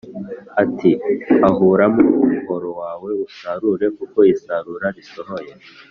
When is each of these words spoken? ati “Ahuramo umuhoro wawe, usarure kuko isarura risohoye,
ati 0.63 0.91
“Ahuramo 1.49 2.01
umuhoro 2.23 2.69
wawe, 2.81 3.09
usarure 3.27 3.85
kuko 3.97 4.17
isarura 4.33 4.87
risohoye, 4.97 5.51